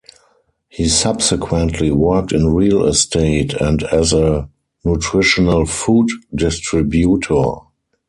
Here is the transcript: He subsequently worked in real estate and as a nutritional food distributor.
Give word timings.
He 0.67 0.89
subsequently 0.89 1.91
worked 1.91 2.31
in 2.33 2.55
real 2.55 2.85
estate 2.87 3.53
and 3.53 3.83
as 3.83 4.13
a 4.13 4.49
nutritional 4.83 5.67
food 5.67 6.09
distributor. 6.33 7.45